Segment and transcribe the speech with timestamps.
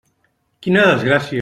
[0.67, 1.29] Quina desgràcia!